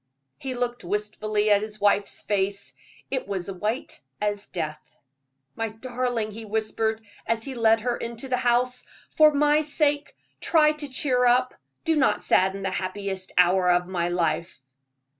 He 0.39 0.55
looked 0.55 0.83
wistfully 0.83 1.51
at 1.51 1.61
his 1.61 1.79
wife's 1.79 2.23
face 2.23 2.73
it 3.11 3.27
was 3.27 3.51
white 3.51 4.01
as 4.19 4.47
death. 4.47 4.97
"My 5.55 5.69
darling," 5.69 6.31
he 6.31 6.43
whispered, 6.43 7.03
as 7.27 7.43
he 7.43 7.53
led 7.53 7.81
her 7.81 7.97
into 7.97 8.27
the 8.27 8.37
house, 8.37 8.83
"for 9.11 9.31
my 9.31 9.61
sake 9.61 10.15
try 10.39 10.71
to 10.71 10.87
cheer 10.87 11.23
up. 11.27 11.53
Do 11.85 11.95
not 11.95 12.23
sadden 12.23 12.63
the 12.63 12.71
happiest 12.71 13.31
hour 13.37 13.69
of 13.69 13.85
my 13.85 14.09
life." 14.09 14.59